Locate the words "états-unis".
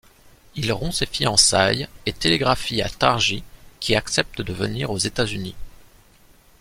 4.97-5.53